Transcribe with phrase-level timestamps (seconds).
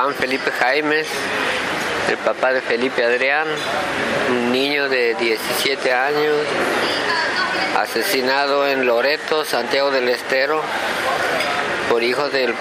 [0.00, 1.08] Juan Felipe Jaimes,
[2.08, 3.48] el papá de Felipe Adrián,
[4.30, 6.36] un niño de 17 años,
[7.76, 10.62] asesinado en Loreto, Santiago del Estero,
[11.90, 12.54] por hijos del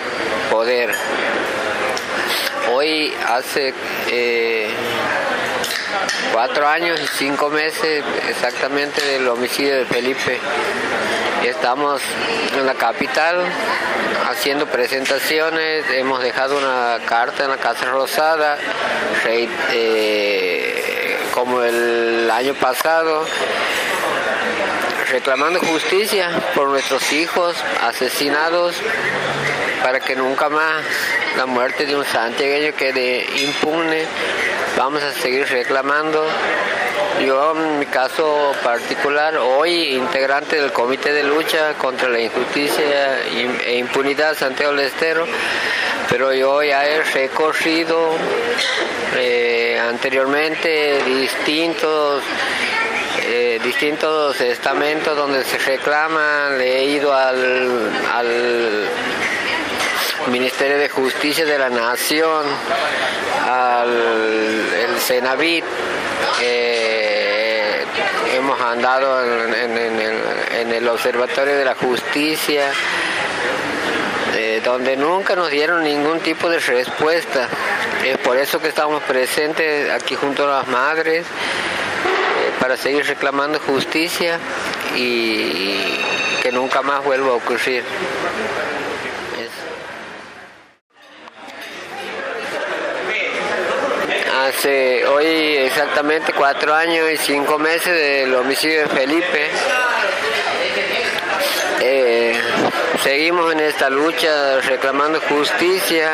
[0.50, 0.90] poder.
[2.74, 3.72] Hoy hace
[4.10, 4.72] eh,
[6.34, 10.40] cuatro años y cinco meses exactamente del homicidio de Felipe.
[11.44, 12.02] Estamos
[12.58, 13.46] en la capital
[14.30, 18.58] haciendo presentaciones, hemos dejado una carta en la Casa Rosada,
[19.26, 23.26] eh, como el año pasado,
[25.10, 28.76] reclamando justicia por nuestros hijos asesinados
[29.84, 30.84] para que nunca más
[31.36, 34.06] la muerte de un santiagueño quede impune.
[34.78, 36.26] Vamos a seguir reclamando.
[37.26, 43.24] Yo en mi caso particular, hoy integrante del Comité de Lucha contra la Injusticia
[43.66, 45.26] e Impunidad Santiago del Estero,
[46.10, 48.12] pero yo ya he recorrido
[49.16, 52.22] eh, anteriormente distintos
[53.30, 58.88] eh, distintos estamentos donde se reclama, le he ido al
[60.28, 62.46] Ministerio de Justicia de la Nación,
[63.50, 65.64] al el Senavit,
[66.42, 67.86] eh,
[68.36, 72.72] hemos andado en, el, Observatorio de la Justicia,
[74.36, 77.48] eh, donde nunca nos dieron ningún tipo de respuesta.
[78.06, 83.60] Es por eso que estamos presentes aquí junto a las madres, eh, para seguir reclamando
[83.60, 84.40] justicia
[84.94, 86.02] y
[86.44, 87.84] que nunca más vuelva a ocurrir.
[94.58, 99.52] Hace hoy exactamente cuatro años y cinco meses del homicidio de Felipe.
[101.80, 102.42] Eh,
[103.04, 106.10] seguimos en esta lucha reclamando justicia.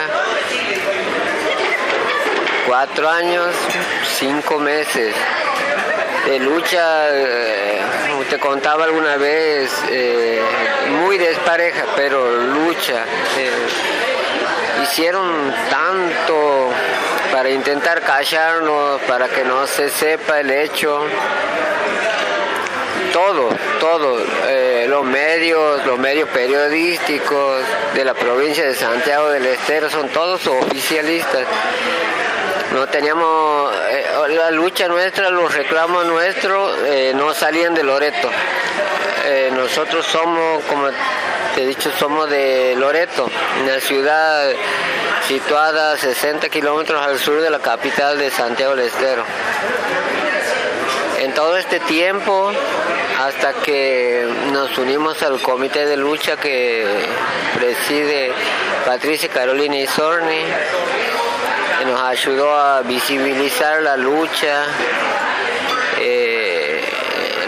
[2.67, 3.55] Cuatro años,
[4.19, 5.15] cinco meses
[6.25, 7.79] de lucha, eh,
[8.29, 10.41] te contaba alguna vez, eh,
[10.89, 13.05] muy despareja, pero lucha.
[14.81, 16.69] Hicieron tanto
[17.31, 20.99] para intentar callarnos, para que no se sepa el hecho.
[23.11, 24.17] Todo, todo,
[24.47, 27.61] eh, los medios, los medios periodísticos
[27.93, 31.45] de la provincia de Santiago del Estero son todos oficialistas.
[32.71, 38.29] No teníamos, eh, la lucha nuestra, los reclamos nuestros eh, no salían de Loreto.
[39.51, 40.89] nosotros somos, como
[41.55, 43.29] te he dicho, somos de Loreto,
[43.61, 44.51] una ciudad
[45.27, 49.23] situada a 60 kilómetros al sur de la capital de Santiago del Estero.
[51.19, 52.51] En todo este tiempo,
[53.19, 56.85] hasta que nos unimos al comité de lucha que
[57.55, 58.31] preside
[58.85, 60.43] Patricia Carolina Isorni,
[61.79, 64.65] que nos ayudó a visibilizar la lucha,
[65.99, 66.81] eh,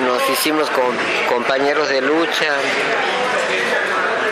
[0.02, 0.96] nos hicimos con
[1.28, 2.54] compañeros de lucha,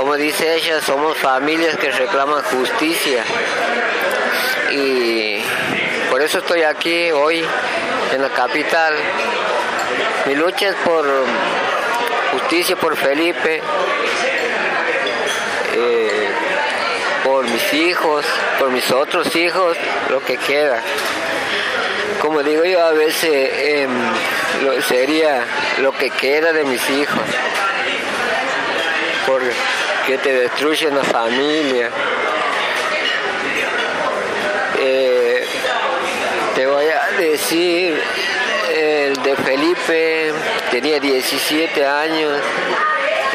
[0.04, 3.24] como dice ella, somos familias que reclaman justicia.
[4.70, 5.42] Y
[6.10, 7.42] por eso estoy aquí hoy
[8.12, 8.96] en la capital.
[10.26, 11.06] Mi lucha es por
[12.34, 13.62] justicia por Felipe,
[15.74, 16.30] eh,
[17.24, 18.26] por mis hijos,
[18.60, 19.78] por mis otros hijos,
[20.10, 20.82] lo que queda.
[22.20, 23.90] Como digo yo a veces, em,
[24.82, 25.46] sería
[25.78, 27.22] lo que queda de mis hijos.
[29.26, 29.42] Por,
[30.06, 31.90] que te destruyen la familia.
[34.80, 35.48] Eh,
[36.56, 38.02] te voy a decir,
[38.76, 40.34] el de Felipe
[40.72, 42.40] tenía 17 años,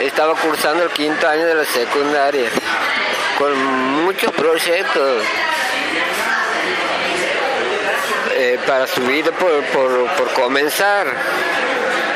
[0.00, 2.50] estaba cursando el quinto año de la secundaria,
[3.38, 3.56] con
[4.04, 5.24] muchos proyectos.
[8.40, 11.12] Eh, para su vida por, por comenzar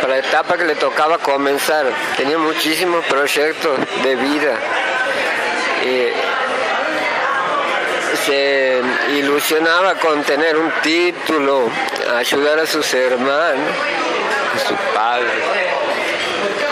[0.03, 1.87] para la etapa que le tocaba comenzar.
[2.17, 4.59] Tenía muchísimos proyectos de vida.
[8.27, 8.81] se
[9.17, 11.69] ilusionaba con tener un título,
[12.17, 13.71] ayudar a sus hermanos,
[14.55, 15.31] a su padre.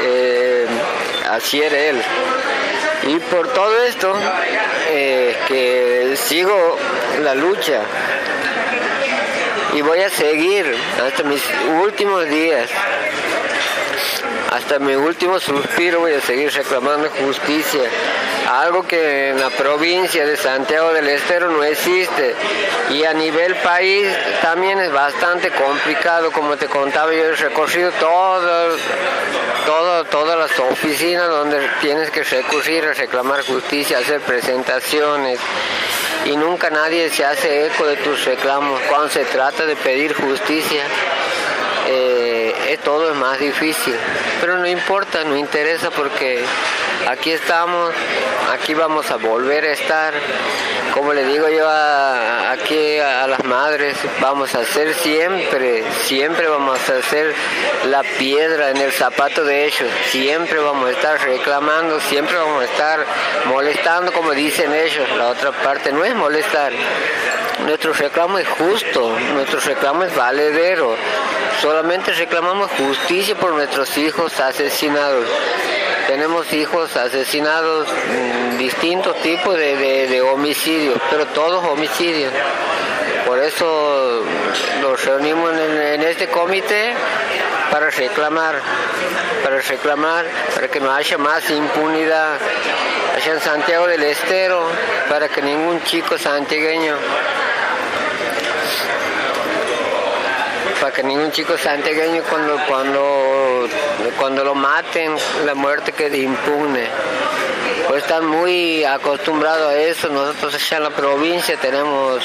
[0.03, 0.67] Eh,
[1.31, 2.03] así era él.
[3.09, 4.15] Y por todo esto,
[4.91, 6.77] eh, que sigo
[7.23, 7.81] la lucha
[9.75, 11.43] y voy a seguir hasta mis
[11.83, 12.69] últimos días
[14.51, 17.83] hasta mi último suspiro voy a seguir reclamando justicia
[18.51, 22.35] algo que en la provincia de Santiago del Estero no existe.
[22.91, 24.07] Y a nivel país
[24.43, 28.77] también es bastante complicado, como te contaba, yo he recorrido todo,
[29.67, 35.39] todo, todas las oficinas donde tienes que recurrir a reclamar justicia, hacer presentaciones
[36.25, 38.81] y nunca nadie se hace eco de tus reclamos.
[38.89, 40.83] Cuando se trata de pedir justicia,
[41.87, 42.40] eh,
[42.77, 43.97] todo es más difícil.
[44.41, 46.45] Pero no importa, no interesa porque
[47.09, 47.93] aquí estamos,
[48.53, 50.15] aquí vamos a volver a estar.
[50.95, 56.97] Como le digo yo aquí a las madres, vamos a hacer siempre, siempre vamos a
[56.97, 57.33] hacer
[57.89, 62.65] la piedra en el zapato de ellos, siempre vamos a estar reclamando, siempre vamos a
[62.65, 63.07] estar
[63.47, 65.09] molestando como dicen ellos.
[65.17, 66.73] La otra parte no es molestar,
[67.65, 70.97] nuestro reclamo es justo, nuestro reclamo es valedero.
[71.61, 75.27] Solamente reclamamos justicia por nuestros hijos asesinados.
[76.07, 82.33] Tenemos hijos asesinados, mm, distintos tipos de, homicidios, pero todos homicidios.
[83.27, 84.25] Por eso
[84.81, 86.95] nos reunimos en, este comité
[87.71, 88.55] para reclamar,
[89.45, 90.25] para reclamar,
[90.55, 92.39] para que no haya más impunidad
[93.15, 94.67] allá en Santiago del Estero,
[95.11, 96.97] para que ningún chico santiagueño
[100.81, 103.69] para que ningún chico santiagueño cuando, cuando,
[104.19, 106.89] cuando lo maten, la muerte quede impune.
[107.87, 110.09] Pues están muy acostumbrados a eso.
[110.09, 112.23] Nosotros allá en la provincia tenemos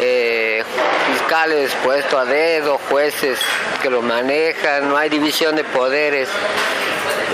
[0.00, 0.62] eh,
[1.12, 3.40] fiscales puestos a dedo, jueces
[3.80, 6.28] que lo manejan, no hay división de poderes.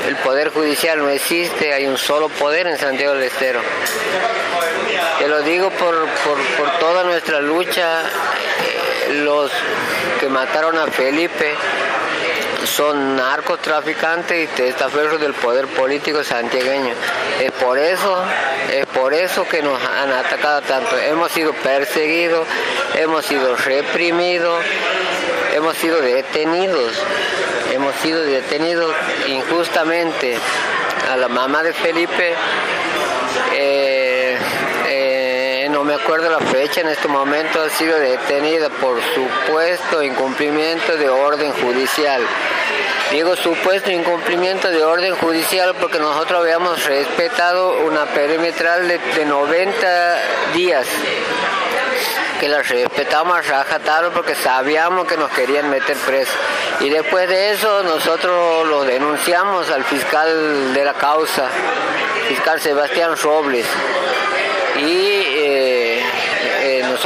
[0.07, 3.61] El poder judicial no existe, hay un solo poder en Santiago del Estero.
[5.19, 6.09] Te lo digo por,
[6.57, 8.05] por toda nuestra lucha
[9.11, 9.51] los
[10.21, 11.55] que mataron a Felipe
[12.65, 16.95] son narcotraficantes y testaferros del poder político santiagueño.
[17.41, 18.23] Es por eso,
[18.73, 20.97] es por eso que nos han atacado tanto.
[20.99, 22.47] Hemos sido perseguidos,
[22.95, 24.65] hemos sido reprimidos,
[25.55, 26.93] hemos sido detenidos,
[27.73, 28.95] hemos sido detenidos
[29.29, 30.37] injustamente.
[31.11, 32.35] A la mamá de Felipe
[33.55, 33.98] eh,
[35.79, 41.09] no me acuerdo la fecha, en este momento ha sido detenida por supuesto incumplimiento de
[41.09, 42.21] orden judicial.
[43.13, 50.19] Digo supuesto incumplimiento de orden judicial porque nosotros habíamos respetado una perimetral de, 90
[50.53, 50.85] días
[52.41, 56.33] que la respetamos a porque sabíamos que nos querían meter preso.
[56.81, 61.49] Y después de eso nosotros lo denunciamos al fiscal de la causa,
[62.29, 63.67] fiscal Sebastián Robles
[64.79, 65.18] y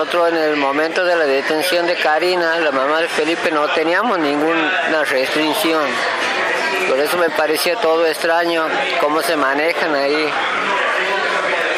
[0.02, 4.18] nosotros en el momento de la detención de Karina, la mamá de Felipe, no teníamos
[4.18, 5.84] ninguna restricción.
[6.88, 8.66] Por eso me parecía todo extraño
[9.00, 10.28] cómo se manejan ahí.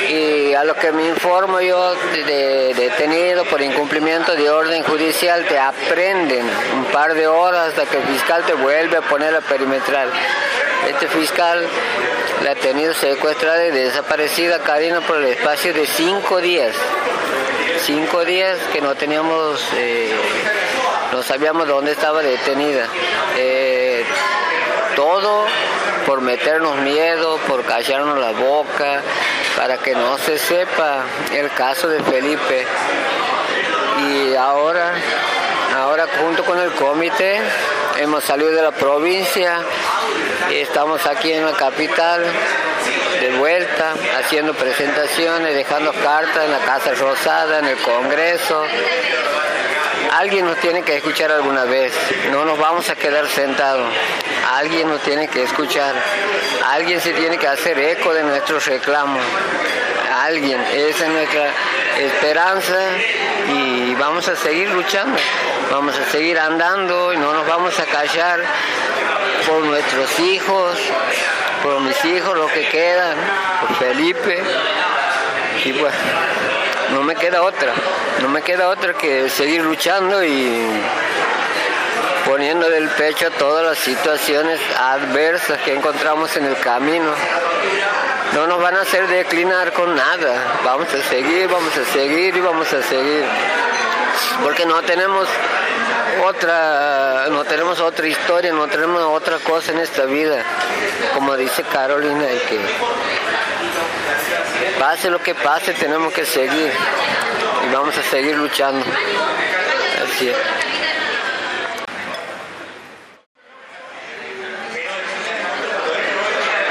[0.09, 5.59] Y a lo que me informo yo de, detenido por incumplimiento de orden judicial, te
[5.59, 10.09] aprenden un par de horas hasta que el fiscal te vuelve a poner la perimetral.
[10.89, 11.67] Este fiscal
[12.43, 16.75] la ha tenido secuestrada y desaparecida Karina por el espacio de cinco días.
[17.85, 20.11] Cinco días que no teníamos, eh,
[21.13, 22.89] no sabíamos dónde estaba detenida.
[23.37, 24.03] Eh,
[24.97, 25.45] todo
[26.07, 29.03] por meternos miedo, por callarnos la boca,
[29.59, 31.05] para que no se sepa
[31.35, 32.65] el caso de Felipe.
[34.09, 34.95] Y ahora,
[35.77, 37.39] ahora junto con el comité,
[37.99, 39.59] hemos salido de la provincia
[40.51, 42.25] y estamos aquí en la capital
[43.25, 48.63] de vuelta haciendo presentaciones, dejando cartas en la Casa Rosada, en el Congreso.
[50.13, 51.95] Alguien nos tiene que escuchar alguna vez,
[52.31, 53.91] no nos vamos a quedar sentados.
[54.53, 55.95] Alguien nos tiene que escuchar,
[56.67, 59.25] alguien se tiene que hacer eco de nuestros reclamos.
[60.23, 61.49] Alguien, esa es nuestra
[61.99, 62.79] esperanza
[63.55, 65.19] y vamos a seguir luchando,
[65.71, 68.41] vamos a seguir andando y no nos vamos a callar
[69.47, 70.79] por nuestros hijos,
[71.65, 73.17] por mis hijos, lo que quedan,
[73.61, 74.39] por Felipe.
[75.65, 75.95] Y pues
[76.93, 77.73] no me queda otra,
[78.21, 80.69] no me queda otra que seguir luchando y
[82.27, 87.11] poniendo del pecho todas las situaciones adversas que encontramos en el camino.
[88.35, 90.61] No nos van a hacer declinar con nada.
[90.65, 93.25] Vamos a seguir, vamos a seguir y vamos a seguir.
[94.45, 95.27] Porque no tenemos
[96.23, 100.45] otra, no tenemos otra historia, no tenemos otra cosa en esta vida.
[101.15, 102.61] Como dice Carolina, y que
[104.79, 106.71] pase lo que pase, tenemos que seguir
[107.67, 108.85] y vamos a seguir luchando.
[110.05, 110.37] Así es.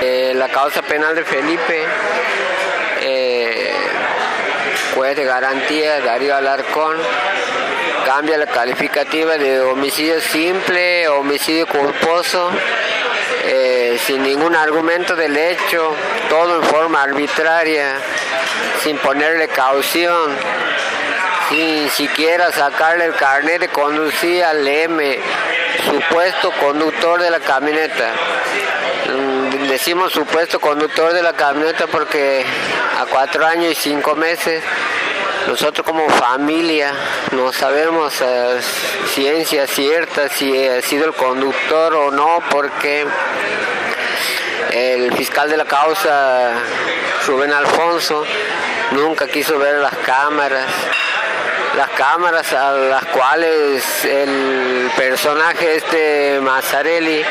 [0.01, 1.87] Eh, la causa penal de Felipe
[4.93, 6.97] juez de garantía, Darío Alarcón,
[8.05, 12.51] cambia la calificativa de homicidio simple, homicidio culposo,
[13.45, 15.95] eh, sin ningún argumento del hecho,
[16.29, 17.95] todo en forma arbitraria,
[18.81, 20.35] sin ponerle caución,
[21.49, 25.19] sin siquiera sacarle el carnet de conducir al M,
[25.85, 28.11] supuesto conductor de la camioneta.
[29.09, 32.45] Mm, decimos supuesto conductor de la camioneta porque
[32.99, 34.63] a cuatro años y cinco meses
[35.47, 36.93] nosotros como familia
[37.31, 38.59] no sabemos eh,
[39.07, 43.05] ciencia cierta si ha sido el conductor o no porque
[44.71, 46.53] el fiscal de la causa,
[47.27, 48.25] Rubén Alfonso,
[48.91, 50.67] nunca quiso ver las cámaras.
[51.77, 57.23] Las cámaras a las cuales el personaje este Mazzarelli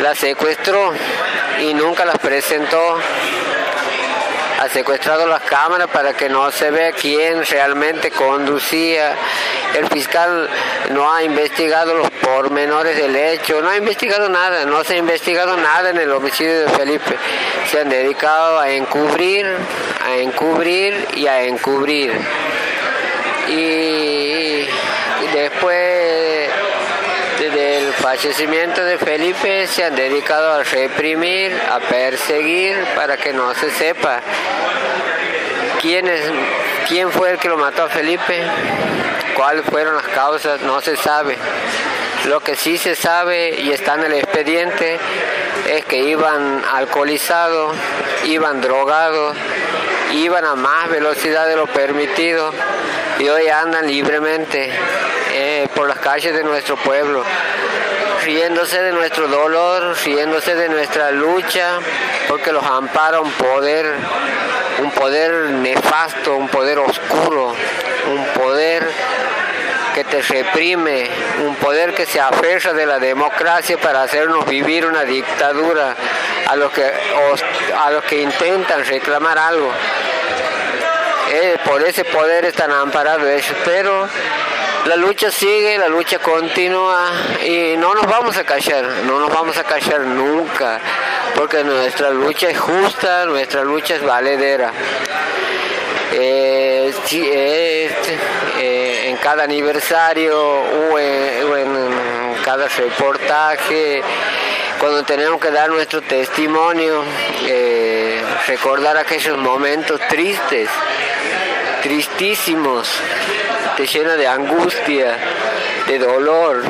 [0.00, 0.92] las secuestró
[1.60, 2.98] y nunca las presentó
[4.68, 9.14] secuestrado las cámaras para que no se vea quién realmente conducía.
[9.74, 10.48] El fiscal
[10.90, 15.56] no ha investigado los pormenores del hecho, no ha investigado nada, no se ha investigado
[15.56, 17.16] nada en el homicidio de Felipe.
[17.70, 19.46] Se han dedicado a encubrir,
[20.04, 22.12] a encubrir y a encubrir.
[23.48, 24.66] Y
[25.32, 26.35] después
[28.06, 34.20] fallecimiento de Felipe se han dedicado a reprimir, a perseguir para que no se sepa.
[35.80, 36.20] Quién, es,
[36.88, 38.44] quién fue el que lo mató a Felipe,
[39.34, 41.36] cuáles fueron las causas, no se sabe.
[42.26, 45.00] Lo que sí se sabe y está en el expediente
[45.68, 47.74] es que iban alcoholizados,
[48.24, 49.36] iban drogados,
[50.12, 52.52] iban a más velocidad de lo permitido
[53.18, 54.70] y hoy andan libremente
[55.32, 57.24] eh, por las calles de nuestro pueblo,
[58.26, 61.78] riéndose de nuestro dolor, riéndose de nuestra lucha,
[62.26, 63.94] porque los ampara un poder,
[64.82, 67.54] un poder nefasto, un poder oscuro,
[68.10, 68.84] un poder
[69.94, 71.08] que te reprime,
[71.46, 75.94] un poder que se aferra de la democracia para hacernos vivir una dictadura
[76.48, 79.70] a los que, a los que intentan reclamar algo.
[81.30, 84.08] Eh, por ese poder están amparados ellos, pero
[84.86, 87.10] la lucha sigue, la lucha continúa
[87.44, 90.80] y no nos vamos a callar, no nos vamos a callar nunca,
[91.34, 94.72] porque nuestra lucha es justa, nuestra lucha es valedera.
[96.12, 104.02] Eh, eh, en cada aniversario en, cada reportaje,
[104.78, 107.02] cuando tenemos que dar nuestro testimonio,
[108.46, 110.68] recordar aquellos momentos tristes
[111.82, 112.88] tristísimos,
[113.76, 115.16] te llena de angustia,
[115.86, 116.62] de dolor.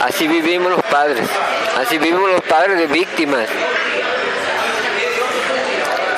[0.00, 1.28] Así vivimos los padres,
[1.80, 3.48] así vivimos los padres de víctimas.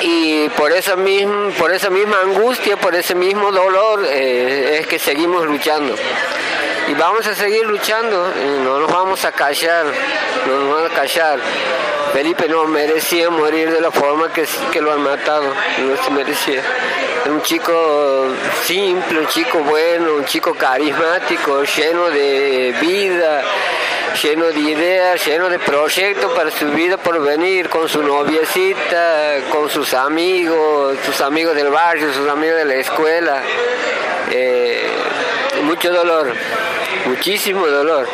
[0.01, 4.97] Y por esa misma, por esa misma angustia, por ese mismo dolor, eh, es que
[4.97, 5.95] seguimos luchando.
[6.87, 8.33] Y vamos a seguir luchando,
[8.63, 9.85] no nos vamos a callar,
[10.47, 11.39] no nos vamos a callar.
[12.13, 16.61] Felipe no merecía morir de la forma que, que lo han matado, no se merecía
[17.29, 18.27] un chico
[18.63, 23.43] simple, un chico bueno, un chico carismático, lleno de vida,
[24.21, 29.69] lleno de ideas, lleno de proyectos para su vida por venir, con su noviecita, con
[29.69, 33.41] sus amigos, sus amigos del barrio, sus amigos de la escuela.
[34.31, 34.89] Eh,
[35.63, 36.33] mucho dolor,
[37.05, 38.07] muchísimo dolor.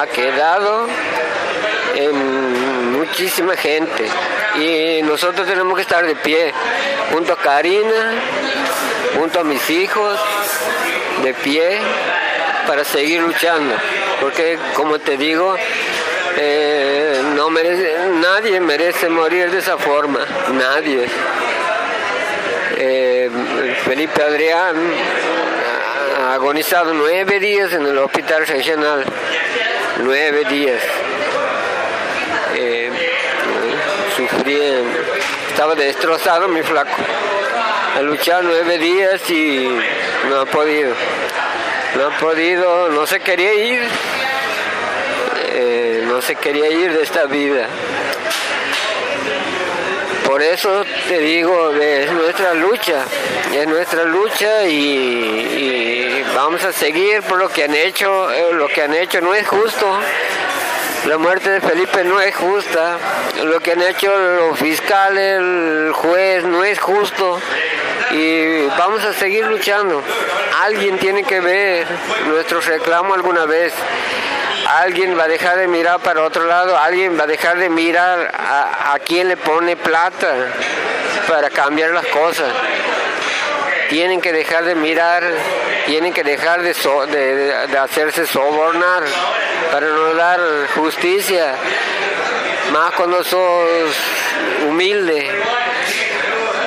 [0.00, 0.86] Ha quedado
[1.96, 4.06] en muchísima gente
[4.56, 6.52] y nosotros tenemos que estar de pie
[7.12, 8.12] junto a Karina,
[9.18, 10.18] junto a mis hijos,
[11.22, 11.78] de pie
[12.66, 13.74] para seguir luchando,
[14.20, 15.54] porque como te digo,
[16.36, 20.20] eh, no merece, nadie merece morir de esa forma,
[20.52, 21.06] nadie.
[22.76, 23.30] Eh,
[23.84, 24.76] Felipe Adrián
[26.20, 29.04] ha agonizado nueve días en el hospital regional,
[30.02, 30.82] nueve días.
[32.56, 32.90] Eh,
[34.16, 34.58] sufrí
[35.54, 36.96] estaba destrozado mi flaco.
[37.96, 39.68] Ha luchado nueve días y
[40.28, 40.92] no ha podido.
[41.96, 43.80] No ha podido, no se quería ir.
[45.52, 47.68] Eh, no se quería ir de esta vida.
[50.26, 53.04] Por eso te digo, es nuestra lucha,
[53.54, 58.66] es nuestra lucha y, y vamos a seguir por lo que han hecho, eh, lo
[58.66, 59.86] que han hecho no es justo,
[61.06, 62.96] la muerte de Felipe no es justa.
[63.44, 67.38] Lo que han hecho los fiscales, el juez, no es justo.
[68.10, 70.02] Y vamos a seguir luchando.
[70.62, 71.86] Alguien tiene que ver
[72.26, 73.74] nuestro reclamo alguna vez.
[74.66, 76.78] Alguien va a dejar de mirar para otro lado.
[76.78, 80.34] Alguien va a dejar de mirar a, quién le pone plata
[81.28, 82.50] para cambiar las cosas.
[83.90, 85.22] tienen que dejar de mirar,
[85.84, 86.72] tienen que dejar de,
[87.68, 89.04] de, hacerse sobornar
[89.70, 90.40] para no dar
[90.74, 91.54] justicia,
[92.72, 93.90] más cuando sos
[94.66, 95.30] humilde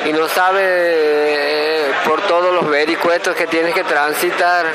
[0.05, 4.67] y no sabes eh, por todos los vericuetos que tienes que transitar.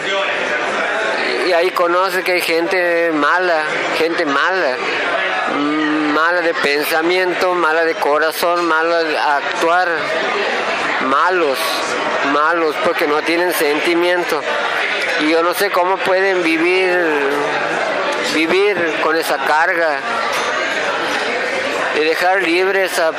[1.46, 3.62] Y ahí conoce que hay gente mala,
[3.98, 4.76] gente mala,
[5.54, 9.88] mm, mala de pensamiento, mala de corazón, mala de actuar,
[11.02, 11.58] malos
[12.30, 14.40] malos porque no tienen sentimiento.
[15.20, 16.98] Y yo no sé cómo pueden vivir,
[18.34, 20.00] vivir con esa carga
[21.94, 23.12] de dejar libres a,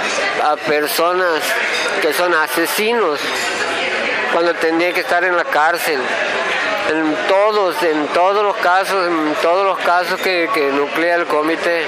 [0.68, 1.42] personas
[2.02, 3.20] que son asesinos
[4.32, 6.00] cuando tendrían que estar en la cárcel.
[6.90, 11.86] En todos, en todos los casos, en todos los casos que, nuclea el comité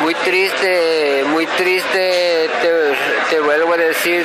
[0.00, 2.94] muy triste, muy triste, te,
[3.30, 4.24] te, vuelvo a decir,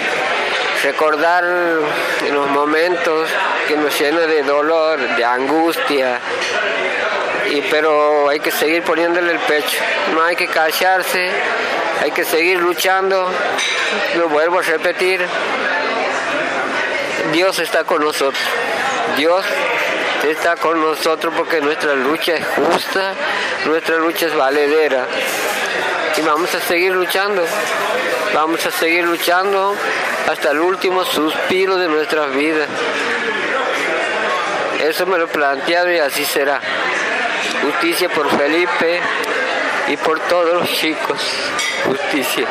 [0.84, 1.44] recordar
[2.32, 3.30] los momentos
[3.68, 6.20] que nos llena de dolor, de angustia,
[7.52, 9.78] y, pero hay que seguir poniéndole el pecho,
[10.14, 11.30] no hay que callarse,
[12.02, 13.30] hay que seguir luchando,
[14.18, 15.26] lo vuelvo a repetir,
[17.32, 18.44] Dios está con nosotros,
[19.18, 19.46] Dios
[20.28, 23.14] está con nosotros porque nuestra lucha es justa,
[23.66, 25.08] nuestra lucha es valedera
[26.18, 27.46] y vamos a seguir luchando,
[28.34, 29.76] vamos a seguir luchando
[30.30, 32.68] hasta el último suspiro de nuestras vidas.
[34.80, 36.60] Eso me lo he planteado y así será.
[37.62, 39.00] Justicia por Felipe
[39.88, 41.20] y por todos los chicos.
[41.86, 42.48] Justicia.